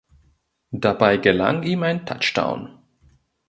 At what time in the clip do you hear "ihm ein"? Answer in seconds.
1.61-2.07